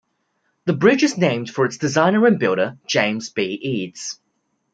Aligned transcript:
The 0.65 0.73
bridge 0.73 1.03
is 1.03 1.15
named 1.15 1.51
for 1.51 1.63
its 1.63 1.77
designer 1.77 2.25
and 2.25 2.39
builder, 2.39 2.75
James 2.87 3.29
B. 3.29 3.51
Eads. 3.53 4.19